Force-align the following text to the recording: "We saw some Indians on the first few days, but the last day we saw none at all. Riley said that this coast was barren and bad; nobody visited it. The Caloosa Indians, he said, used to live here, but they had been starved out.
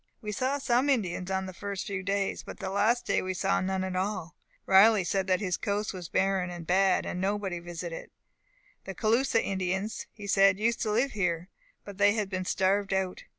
"We 0.19 0.31
saw 0.31 0.57
some 0.57 0.89
Indians 0.89 1.29
on 1.29 1.45
the 1.45 1.53
first 1.53 1.85
few 1.85 2.01
days, 2.01 2.41
but 2.41 2.57
the 2.57 2.71
last 2.71 3.05
day 3.05 3.21
we 3.21 3.35
saw 3.35 3.61
none 3.61 3.83
at 3.83 3.95
all. 3.95 4.35
Riley 4.65 5.03
said 5.03 5.27
that 5.27 5.41
this 5.41 5.57
coast 5.57 5.93
was 5.93 6.09
barren 6.09 6.49
and 6.49 6.65
bad; 6.65 7.05
nobody 7.15 7.59
visited 7.59 8.05
it. 8.05 8.11
The 8.85 8.95
Caloosa 8.95 9.43
Indians, 9.43 10.07
he 10.11 10.25
said, 10.25 10.57
used 10.57 10.81
to 10.81 10.91
live 10.91 11.11
here, 11.11 11.49
but 11.85 11.99
they 11.99 12.13
had 12.15 12.31
been 12.31 12.45
starved 12.45 12.91
out. 12.93 13.25